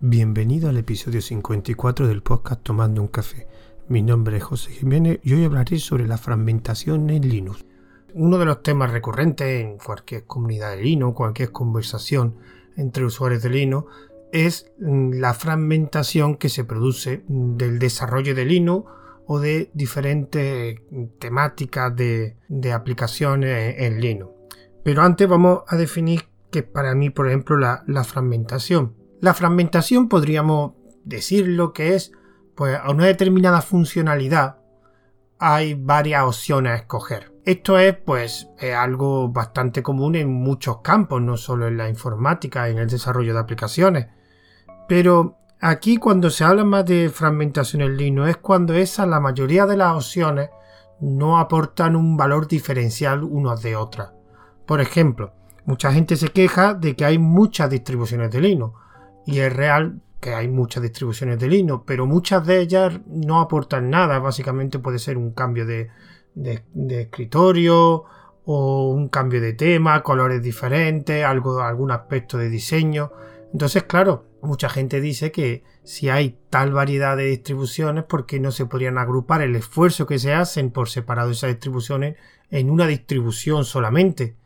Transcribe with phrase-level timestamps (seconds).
[0.00, 3.48] Bienvenido al episodio 54 del podcast Tomando un café.
[3.88, 7.66] Mi nombre es José Jiménez y hoy hablaré sobre la fragmentación en Linux.
[8.14, 12.36] Uno de los temas recurrentes en cualquier comunidad de Linux, cualquier conversación
[12.76, 13.92] entre usuarios de Linux,
[14.30, 18.88] es mm, la fragmentación que se produce del desarrollo de Linux
[19.26, 20.80] o de diferentes
[21.18, 22.36] temáticas de,
[22.72, 24.30] aplicaciones en Linux.
[24.84, 28.97] Pero antes vamos a definir que para mí, por ejemplo, la fragmentación.
[29.20, 30.72] La fragmentación podríamos
[31.04, 32.12] decir lo que es,
[32.54, 34.58] pues a una determinada funcionalidad
[35.40, 37.32] hay varias opciones a escoger.
[37.44, 42.78] Esto es pues algo bastante común en muchos campos, no solo en la informática, en
[42.78, 44.06] el desarrollo de aplicaciones.
[44.88, 49.66] Pero aquí cuando se habla más de fragmentación en Linux es cuando esa la mayoría
[49.66, 50.50] de las opciones
[51.00, 54.12] no aportan un valor diferencial unas de otras.
[54.66, 55.32] Por ejemplo,
[55.64, 58.74] mucha gente se queja de que hay muchas distribuciones de Linux
[59.26, 63.90] y es real que hay muchas distribuciones de Linux, pero muchas de ellas no aportan
[63.90, 64.18] nada.
[64.18, 65.90] Básicamente puede ser un cambio de,
[66.90, 68.04] escritorio
[68.44, 73.12] o un cambio de tema, colores diferentes, algo, algún aspecto de diseño.
[73.52, 78.50] Entonces, claro, mucha gente dice que si hay tal variedad de distribuciones, ¿por qué no
[78.50, 82.16] se podrían agrupar el esfuerzo que se hacen por separado esas distribuciones
[82.50, 84.36] en una distribución solamente?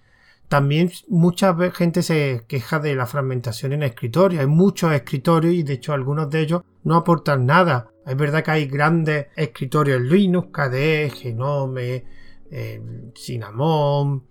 [0.52, 4.42] También mucha gente se queja de la fragmentación en escritorios.
[4.42, 7.88] Hay muchos escritorios y de hecho algunos de ellos no aportan nada.
[8.04, 12.04] Es verdad que hay grandes escritorios Linux, KDE, Genome,
[12.50, 12.82] eh,
[13.14, 14.26] Cinnamon,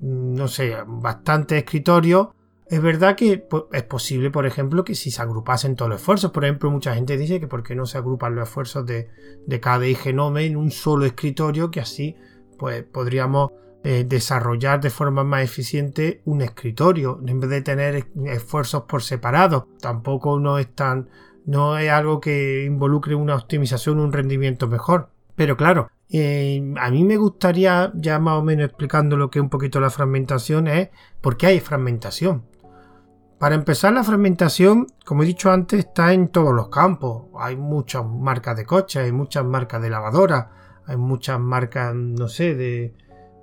[0.00, 2.28] no sé, bastantes escritorios.
[2.66, 6.30] Es verdad que pues, es posible, por ejemplo, que si se agrupasen todos los esfuerzos,
[6.30, 9.08] por ejemplo, mucha gente dice que por qué no se agrupan los esfuerzos de,
[9.46, 12.16] de KDE y Genome en un solo escritorio, que así
[12.58, 13.52] pues podríamos
[13.86, 19.68] eh, desarrollar de forma más eficiente un escritorio en vez de tener esfuerzos por separado.
[19.78, 21.10] Tampoco no es tan,
[21.44, 25.10] no es algo que involucre una optimización, un rendimiento mejor.
[25.36, 29.42] Pero claro, eh, a mí me gustaría, ya más o menos explicando lo que es
[29.42, 30.88] un poquito la fragmentación, es
[31.20, 32.46] por qué hay fragmentación.
[33.38, 37.26] Para empezar, la fragmentación, como he dicho antes, está en todos los campos.
[37.38, 40.46] Hay muchas marcas de coches, hay muchas marcas de lavadoras,
[40.86, 42.94] hay muchas marcas, no sé, de,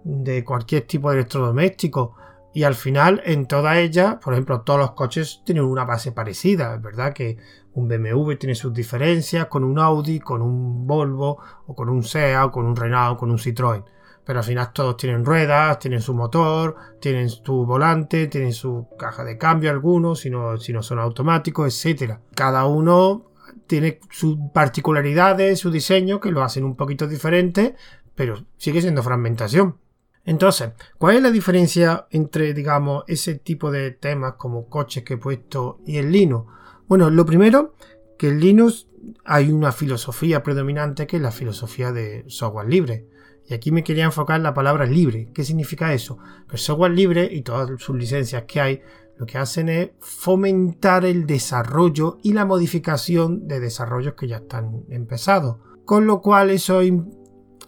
[0.03, 2.15] de cualquier tipo de electrodoméstico.
[2.53, 6.75] Y al final, en todas ellas, por ejemplo, todos los coches tienen una base parecida.
[6.75, 7.37] Es verdad que
[7.73, 12.45] un BMW tiene sus diferencias con un Audi, con un Volvo, o con un SEA,
[12.45, 13.83] o con un Renault, o con un Citroën.
[14.25, 19.23] Pero al final todos tienen ruedas, tienen su motor, tienen su volante, tienen su caja
[19.23, 22.19] de cambio algunos, si no, si no son automáticos, etc.
[22.35, 23.31] Cada uno
[23.65, 27.75] tiene sus particularidades, su diseño, que lo hacen un poquito diferente,
[28.15, 29.77] pero sigue siendo fragmentación.
[30.25, 35.17] Entonces, ¿cuál es la diferencia entre, digamos, ese tipo de temas como coches que he
[35.17, 36.51] puesto y el Linux?
[36.87, 37.75] Bueno, lo primero,
[38.17, 38.87] que en Linux
[39.25, 43.07] hay una filosofía predominante que es la filosofía de software libre.
[43.47, 45.29] Y aquí me quería enfocar en la palabra libre.
[45.33, 46.17] ¿Qué significa eso?
[46.47, 48.81] Que el software libre y todas sus licencias que hay
[49.17, 54.83] lo que hacen es fomentar el desarrollo y la modificación de desarrollos que ya están
[54.89, 55.57] empezados.
[55.85, 56.81] Con lo cual eso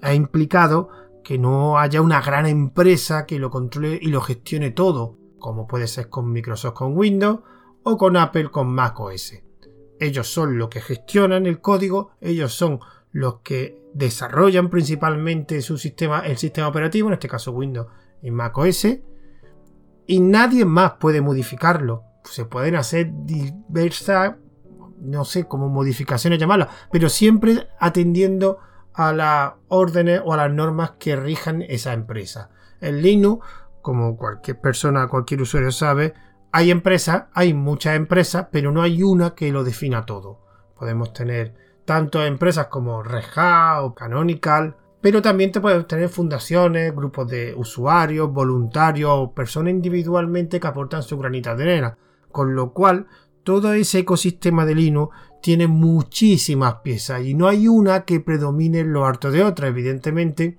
[0.01, 0.89] ha implicado
[1.23, 5.87] que no haya una gran empresa que lo controle y lo gestione todo, como puede
[5.87, 7.39] ser con Microsoft con Windows
[7.83, 9.41] o con Apple con Mac OS.
[9.99, 12.79] Ellos son los que gestionan el código, ellos son
[13.11, 17.87] los que desarrollan principalmente su sistema, el sistema operativo, en este caso Windows
[18.21, 18.87] y Mac OS,
[20.05, 22.03] y nadie más puede modificarlo.
[22.23, 24.35] Se pueden hacer diversas,
[24.99, 28.59] no sé cómo modificaciones llamarlas, pero siempre atendiendo
[28.93, 32.49] a las órdenes o a las normas que rijan esa empresa.
[32.81, 33.45] En Linux,
[33.81, 36.13] como cualquier persona, cualquier usuario sabe,
[36.51, 40.39] hay empresas, hay muchas empresas, pero no hay una que lo defina todo.
[40.77, 41.55] Podemos tener
[41.85, 47.53] tanto empresas como Red Hat o Canonical, pero también te puedes tener fundaciones, grupos de
[47.55, 51.97] usuarios, voluntarios o personas individualmente que aportan su granita de arena.
[52.31, 53.07] Con lo cual,
[53.43, 59.05] todo ese ecosistema de Linux tiene muchísimas piezas y no hay una que predomine lo
[59.05, 59.67] harto de otra.
[59.67, 60.57] Evidentemente,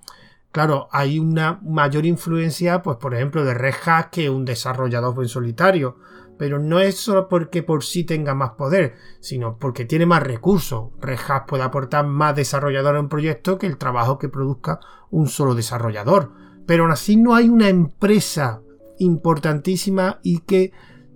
[0.52, 3.74] claro, hay una mayor influencia, pues por ejemplo, de Red
[4.12, 5.96] que un desarrollador en solitario.
[6.36, 10.90] Pero no es solo porque por sí tenga más poder, sino porque tiene más recursos.
[11.00, 14.80] Red puede aportar más desarrolladores a un proyecto que el trabajo que produzca
[15.10, 16.32] un solo desarrollador.
[16.66, 18.60] Pero aún así no hay una empresa
[18.98, 20.72] importantísima y que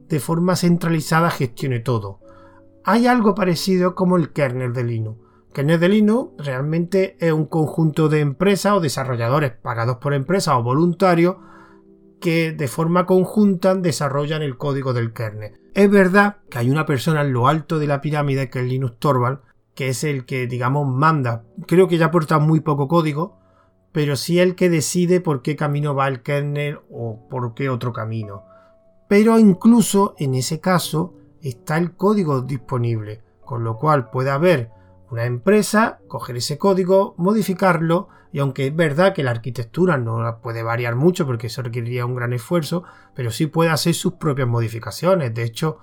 [0.09, 2.21] de forma centralizada gestione todo
[2.85, 5.21] hay algo parecido como el kernel de Linux.
[5.53, 10.63] Kernel de Linux realmente es un conjunto de empresas o desarrolladores pagados por empresas o
[10.63, 11.37] voluntarios
[12.21, 15.55] que de forma conjunta desarrollan el código del kernel.
[15.75, 18.99] Es verdad que hay una persona en lo alto de la pirámide que es Linux
[18.99, 19.39] Torvald,
[19.75, 21.45] que es el que, digamos, manda.
[21.67, 23.39] Creo que ya aporta muy poco código,
[23.93, 27.93] pero sí el que decide por qué camino va el kernel o por qué otro
[27.93, 28.43] camino.
[29.09, 31.15] Pero incluso en ese caso
[31.49, 34.71] está el código disponible, con lo cual puede haber
[35.11, 40.63] una empresa, coger ese código, modificarlo, y aunque es verdad que la arquitectura no puede
[40.63, 42.85] variar mucho porque eso requeriría un gran esfuerzo,
[43.15, 45.35] pero sí puede hacer sus propias modificaciones.
[45.35, 45.79] De hecho,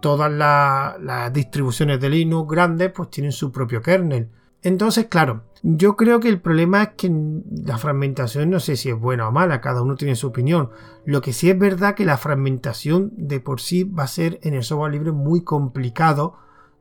[0.00, 4.30] todas las, distribuciones de Linux grandes pues tienen su propio kernel.
[4.62, 7.10] Entonces, claro, yo creo que el problema es que
[7.64, 10.70] la fragmentación no sé si es buena o mala, cada uno tiene su opinión.
[11.04, 14.54] Lo que sí es verdad que la fragmentación de por sí va a ser en
[14.54, 16.36] el software libre muy complicado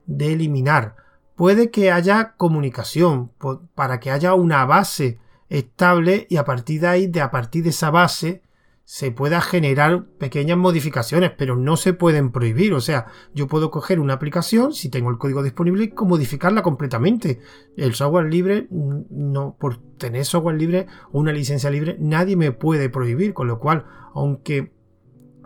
[0.07, 0.95] de eliminar
[1.41, 3.31] puede que haya comunicación
[3.73, 5.17] para que haya una base
[5.49, 8.43] estable y a partir de ahí, de a partir de esa base,
[8.91, 12.73] se pueda generar pequeñas modificaciones, pero no se pueden prohibir.
[12.73, 17.39] O sea, yo puedo coger una aplicación, si tengo el código disponible, y modificarla completamente.
[17.77, 22.89] El software libre, no, por tener software libre o una licencia libre, nadie me puede
[22.89, 23.33] prohibir.
[23.33, 24.73] Con lo cual, aunque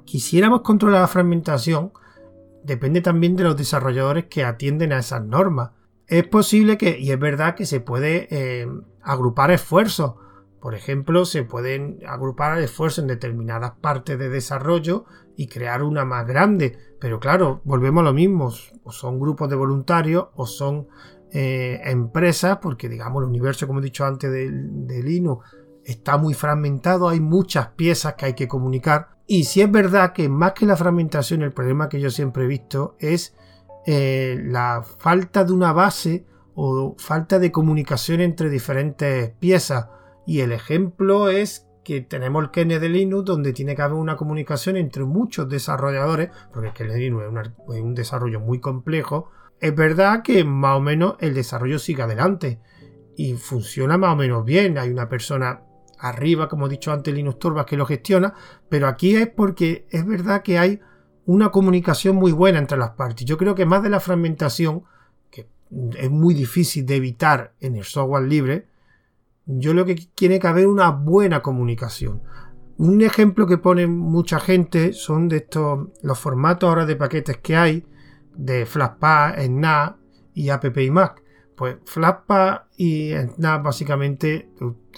[0.06, 1.91] quisiéramos controlar la fragmentación,
[2.63, 5.69] depende también de los desarrolladores que atienden a esas normas
[6.07, 8.68] es posible que, y es verdad que se puede eh,
[9.01, 10.15] agrupar esfuerzos.
[10.65, 16.25] Por ejemplo, se pueden agrupar esfuerzos en determinadas partes de desarrollo y crear una más
[16.25, 16.75] grande.
[17.00, 18.51] Pero claro, volvemos a lo mismo.
[18.83, 20.88] O son grupos de voluntarios o son
[21.31, 25.47] eh, empresas, porque digamos el universo, como he dicho antes, de, de Linux
[25.83, 29.19] está muy fragmentado, hay muchas piezas que hay que comunicar.
[29.27, 32.47] Y si es verdad que más que la fragmentación, el problema que yo siempre he
[32.47, 33.35] visto es
[33.85, 36.25] eh, la falta de una base
[36.56, 39.89] o falta de comunicación entre diferentes piezas.
[40.25, 44.18] Y el ejemplo es que tenemos el kernel de Linux donde tiene que haber una
[44.18, 47.25] comunicación entre muchos desarrolladores, porque el kernel de Linux
[47.69, 49.30] es, un desarrollo muy complejo.
[49.62, 52.60] Es verdad que más o menos el desarrollo sigue adelante
[53.16, 54.77] y funciona más o menos bien.
[54.77, 55.62] Hay una persona
[56.00, 58.33] arriba, como he dicho antes, Linux Torvalds, que lo gestiona,
[58.68, 60.81] pero aquí es porque es verdad que hay
[61.25, 63.25] una comunicación muy buena entre las partes.
[63.25, 64.83] Yo creo que más de la fragmentación,
[65.30, 65.48] que
[65.98, 68.68] es muy difícil de evitar en el software libre,
[69.45, 72.21] yo lo que tiene que haber una buena comunicación.
[72.77, 77.56] Un ejemplo que pone mucha gente son de estos los formatos ahora de paquetes que
[77.56, 77.86] hay
[78.36, 79.97] de Flatpak, Snap
[80.33, 81.24] y App y Mac.
[81.56, 84.50] Pues Flatpak y Snap básicamente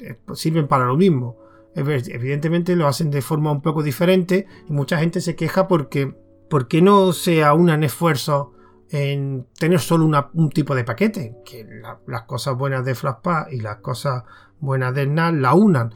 [0.01, 1.37] eh, sirven para lo mismo
[1.77, 6.11] Evidentemente lo hacen de forma un poco diferente y mucha gente se queja porque,
[6.49, 8.47] porque no se aunan esfuerzos
[8.89, 11.67] en tener solo un tipo de paquete, que
[12.07, 14.23] las cosas buenas de Flashpack y las cosas
[14.59, 15.93] buenas de NAS la unan.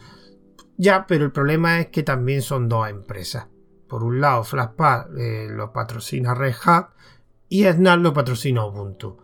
[0.78, 3.48] Ya, pero el problema es que también son dos empresas.
[3.88, 6.90] Por un lado, Flashpack eh, lo patrocina Red Hat
[7.50, 9.18] y SNAP lo patrocina Ubuntu.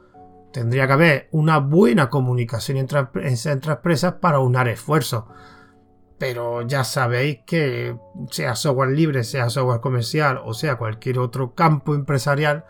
[0.52, 5.26] Tendría que haber una buena comunicación entre, entre empresas para unar esfuerzos
[6.18, 7.96] pero ya sabéis que
[8.32, 12.66] sea software libre, sea software comercial o sea cualquier otro campo empresarial,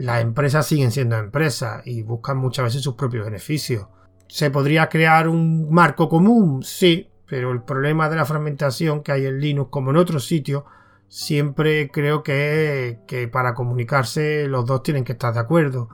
[0.00, 3.86] las empresas siguen siendo empresas y buscan muchas veces sus propios beneficios.
[4.28, 6.62] ¿Se podría crear un marco común?
[6.62, 10.64] Sí, pero el problema de la fragmentación que hay en Linux como en otros sitios,
[11.08, 15.88] siempre creo que, para comunicarse los dos tienen que estar de acuerdo.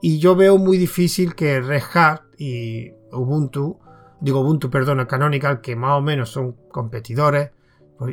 [0.00, 3.78] Y yo veo muy difícil que Red Hat y Ubuntu
[4.24, 7.50] digo Ubuntu, perdona, Canonical, que más o menos son competidores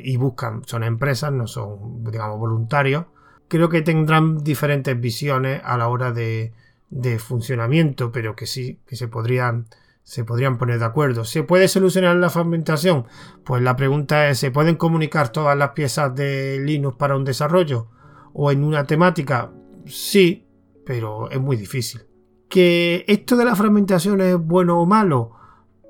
[0.03, 3.05] y buscan, son empresas, no son, digamos, voluntarios,
[3.51, 6.53] creo que tendrán diferentes visiones a la hora de,
[6.89, 9.67] de funcionamiento, pero que sí, que se podrían,
[10.03, 11.25] se podrían poner de acuerdo.
[11.25, 13.07] ¿Se puede solucionar la fragmentación?
[13.43, 17.89] Pues la pregunta es, ¿se pueden comunicar todas las piezas de Linux para un desarrollo?
[18.31, 19.51] ¿O en una temática?
[19.85, 20.47] Sí,
[20.85, 22.03] pero es muy difícil.
[22.47, 25.41] ¿Que esto de la fragmentación es bueno o malo?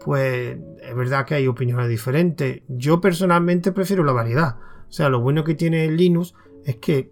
[0.04, 2.64] pues es verdad que hay opiniones diferentes.
[2.68, 4.58] Yo personalmente prefiero la variedad.
[4.90, 6.34] O sea, lo bueno que tiene Linux
[6.66, 7.12] es que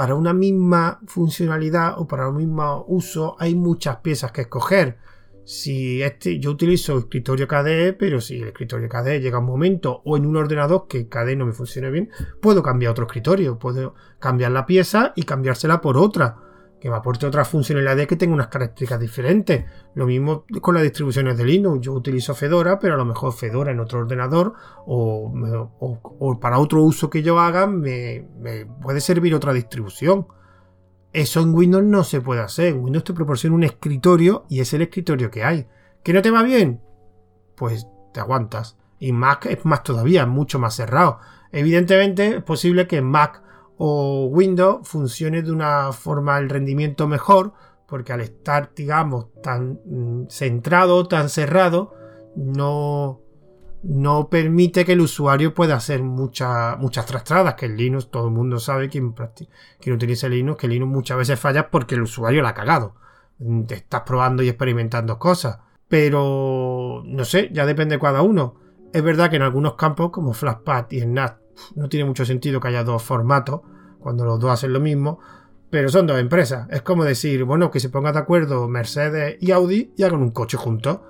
[0.00, 4.96] para una misma funcionalidad o para un mismo uso hay muchas piezas que escoger.
[5.44, 10.16] Si este, yo utilizo escritorio KDE, pero si el escritorio KDE llega un momento o
[10.16, 12.08] en un ordenador que KDE no me funcione bien,
[12.40, 16.49] puedo cambiar otro escritorio, puedo cambiar la pieza y cambiársela por otra
[16.80, 19.64] que me aporte otras funcionalidades que tengan unas características diferentes.
[19.94, 21.80] Lo mismo con las distribuciones de Linux.
[21.82, 24.54] Yo utilizo Fedora, pero a lo mejor Fedora en otro ordenador
[24.86, 28.26] o, para otro uso que yo haga me,
[28.80, 30.26] puede servir otra distribución.
[31.12, 32.74] Eso en Windows no se puede hacer.
[32.74, 35.66] Windows te proporciona un escritorio y es el escritorio que hay.
[36.02, 36.80] ¿Que no te va bien?
[37.56, 38.78] Pues te aguantas.
[38.98, 41.18] Y Mac es más todavía, mucho más cerrado.
[41.52, 43.42] Evidentemente es posible que en Mac
[43.82, 47.54] o Windows funcione de una forma el rendimiento mejor,
[47.88, 51.94] porque al estar, digamos, tan mm, centrado, tan cerrado,
[52.36, 53.22] no,
[53.82, 58.34] no permite que el usuario pueda hacer muchas muchas trastradas, que en Linux todo el
[58.34, 59.14] mundo sabe, quien,
[59.80, 62.96] quien utiliza Linux, que Linux muchas veces falla porque el usuario la ha cagado.
[63.66, 65.58] Te estás probando y experimentando cosas.
[65.88, 68.56] Pero, no sé, ya depende de cada uno.
[68.92, 71.39] Es verdad que en algunos campos, como Flashpad y NAT,
[71.74, 73.60] no tiene mucho sentido que haya dos formatos,
[73.98, 75.18] cuando los dos hacen lo mismo,
[75.70, 76.68] pero son dos empresas.
[76.70, 80.30] Es como decir, bueno, que se pongan de acuerdo Mercedes y Audi y hagan un
[80.30, 81.00] coche juntos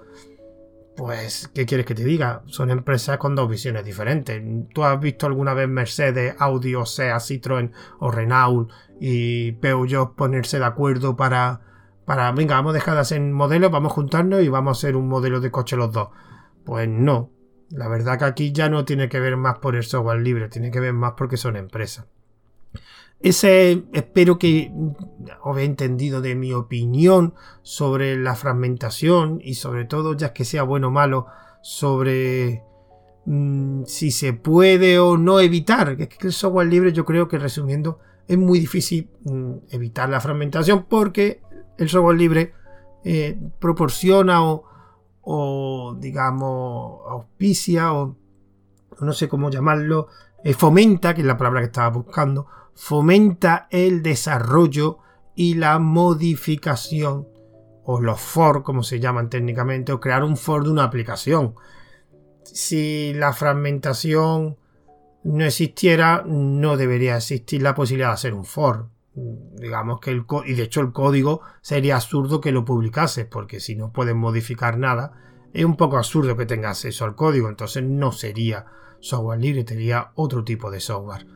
[1.01, 2.43] pues, ¿qué quieres que te diga?
[2.45, 4.43] Son empresas con dos visiones diferentes.
[4.75, 10.59] ¿Tú has visto alguna vez Mercedes, Audi, o sea, Citroën o Renault y Peugeot ponerse
[10.59, 11.63] de acuerdo para,
[12.05, 14.95] para, venga, vamos a dejar de hacer modelos, vamos a juntarnos y vamos a hacer
[14.95, 16.11] un modelo de coche los dos?
[16.67, 17.31] Pues no.
[17.71, 20.71] La verdad que aquí ya no tiene que ver más por el software libre, tiene
[20.71, 22.07] que ver más porque son empresas.
[23.21, 24.73] Ese espero que
[25.43, 30.63] os he entendido de mi opinión sobre la fragmentación y sobre todo, ya que sea
[30.63, 31.27] bueno o malo,
[31.63, 32.65] sobre
[33.27, 35.97] mm, si se puede o no evitar.
[35.99, 40.21] Es que el software libre yo creo que resumiendo es muy difícil mm, evitar la
[40.21, 41.43] fragmentación porque
[41.77, 42.55] el software libre
[43.05, 44.65] eh, proporciona o,
[45.33, 48.17] o, digamos auspicia o
[49.01, 50.09] no sé cómo llamarlo,
[50.43, 54.99] eh, fomenta, que es la palabra que estaba buscando, fomenta el desarrollo
[55.37, 57.29] y la modificación,
[57.85, 61.55] o los for, como se llaman técnicamente, o crear un for de una aplicación.
[62.43, 64.59] Si la fragmentación
[65.23, 68.89] no existiera, no debería existir la posibilidad de hacer un for.
[69.15, 73.75] Digamos que el y de hecho el código sería absurdo que lo publicase, porque si
[73.75, 75.13] no puedes modificar nada,
[75.53, 78.67] es un poco absurdo que tengas acceso al código, entonces no sería
[79.01, 81.27] software libre, sería otro tipo de software.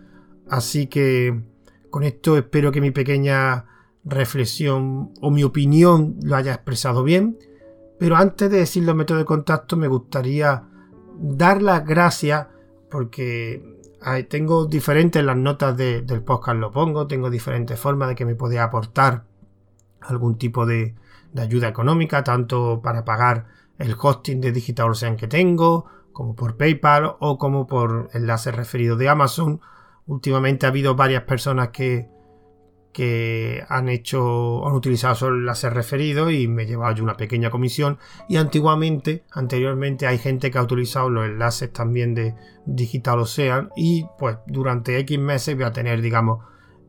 [0.48, 1.42] Así que
[1.90, 3.66] con esto espero que mi pequeña
[4.04, 7.38] reflexión o mi opinión lo haya expresado bien.
[7.98, 10.64] Pero antes de decir los métodos de contacto me gustaría
[11.18, 12.48] dar las gracias
[12.90, 13.73] porque
[14.28, 18.64] tengo diferentes las notas del podcast lo pongo, tengo diferentes formas de que me podía
[18.64, 19.24] aportar
[20.00, 20.94] algún tipo de,
[21.32, 23.46] de ayuda económica, tanto para pagar
[23.78, 28.98] el hosting de Digital Ocean que tengo, como por PayPal o como por enlaces referidos
[28.98, 29.60] de Amazon.
[30.06, 32.08] Últimamente ha habido varias personas que,
[32.94, 37.50] que han hecho, han utilizado solo enlaces referidos y me he llevado yo una pequeña
[37.50, 37.98] comisión.
[38.28, 42.34] Y antiguamente, anteriormente, hay gente que ha utilizado los enlaces también de
[42.64, 46.44] Digital Ocean y pues durante X meses voy a tener, digamos,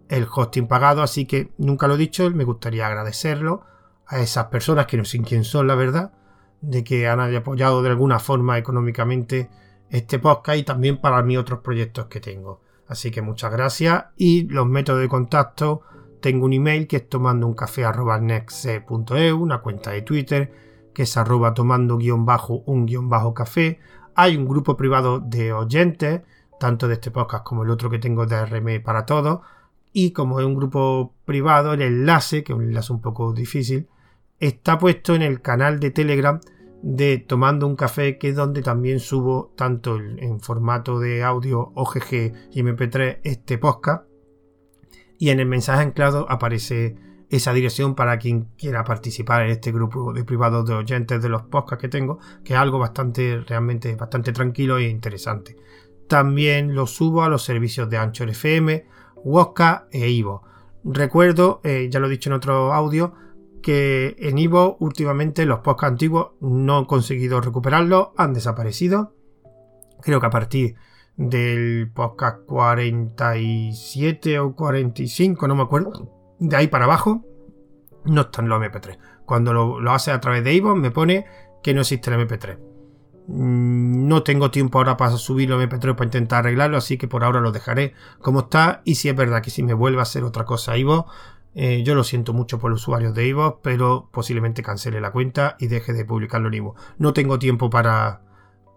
[0.07, 1.01] el hosting pagado.
[1.01, 3.63] Así que nunca lo he dicho, me gustaría agradecerlo
[4.05, 6.13] a esas personas que no sé quién son, la verdad,
[6.61, 9.49] de que han apoyado de alguna forma económicamente
[9.89, 12.61] este podcast y también para mis otros proyectos que tengo.
[12.87, 14.05] Así que muchas gracias.
[14.15, 15.81] Y los métodos de contacto,
[16.25, 17.85] tengo un email que es tomando un café
[19.31, 20.51] una cuenta de Twitter
[20.91, 23.77] que es arroba tomando guion bajo un guion bajo café.
[24.15, 26.23] Hay un grupo privado de oyentes,
[26.59, 29.41] tanto de este podcast como el otro que tengo de RM para todos.
[29.93, 33.87] Y como es un grupo privado, el enlace, que es un enlace un poco difícil,
[34.39, 36.39] está puesto en el canal de Telegram
[36.81, 42.49] de Tomando un Café, que es donde también subo tanto en formato de audio OGG
[42.51, 44.14] y MP3 este podcast.
[45.17, 46.95] Y en el mensaje anclado aparece
[47.29, 51.43] esa dirección para quien quiera participar en este grupo de privados de oyentes de los
[51.43, 55.55] podcasts que tengo, que es algo bastante, realmente bastante tranquilo e interesante.
[56.07, 60.43] También lo subo a los servicios de Anchor FM, Wosca e Ivo.
[60.83, 63.13] Recuerdo, eh, ya lo he dicho en otro audio,
[63.63, 69.15] que en Ivo últimamente los podcasts antiguos no han conseguido recuperarlos, han desaparecido.
[70.01, 70.75] Creo que a partir
[71.17, 77.23] del podcast 47 o 45, no me acuerdo, de ahí para abajo,
[78.05, 78.97] no están los MP3.
[79.25, 81.25] Cuando lo, hace a través de Ivo me pone
[81.63, 82.59] que no existe el MP3.
[83.27, 87.39] Mm, no tengo tiempo ahora para subirlo MP3 para intentar arreglarlo, así que por ahora
[87.39, 88.81] lo dejaré como está.
[88.85, 91.07] Y si es verdad que si me vuelve a hacer otra cosa Ivo,
[91.55, 95.55] eh, yo lo siento mucho por los usuarios de Ivo, pero posiblemente cancele la cuenta
[95.57, 96.75] y deje de publicarlo en Ivo.
[96.97, 98.21] No tengo tiempo para,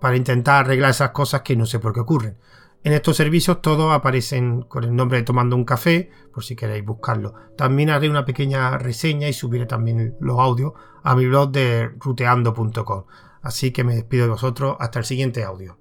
[0.01, 2.39] para intentar arreglar esas cosas que no sé por qué ocurren.
[2.85, 6.85] En estos servicios todos aparecen con el nombre de Tomando un Café, por si queréis
[6.85, 7.35] buscarlo.
[7.57, 13.05] También haré una pequeña reseña y subiré también los audios a mi blog de ruteando.com.
[13.43, 15.79] Así que me despido de vosotros hasta el siguiente audio.